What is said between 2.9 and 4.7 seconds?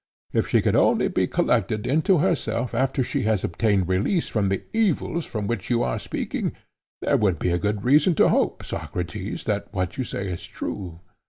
she has obtained release from the